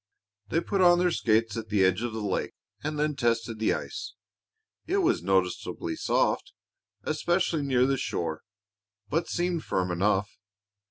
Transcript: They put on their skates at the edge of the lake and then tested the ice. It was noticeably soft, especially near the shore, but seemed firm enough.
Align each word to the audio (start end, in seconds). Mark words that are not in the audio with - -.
They 0.49 0.61
put 0.61 0.81
on 0.81 0.97
their 0.97 1.11
skates 1.11 1.55
at 1.55 1.69
the 1.69 1.85
edge 1.85 2.01
of 2.01 2.11
the 2.11 2.23
lake 2.23 2.55
and 2.83 2.97
then 2.97 3.15
tested 3.15 3.59
the 3.59 3.75
ice. 3.75 4.15
It 4.87 4.97
was 4.97 5.21
noticeably 5.21 5.95
soft, 5.95 6.53
especially 7.03 7.61
near 7.61 7.85
the 7.85 7.97
shore, 7.97 8.41
but 9.11 9.29
seemed 9.29 9.63
firm 9.63 9.91
enough. 9.91 10.39